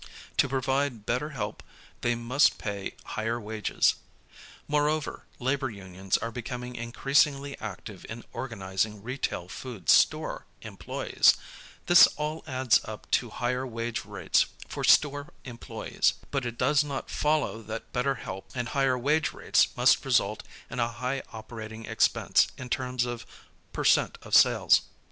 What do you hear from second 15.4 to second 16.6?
7 8 SELF SERVICE FOOD STORES employes. But it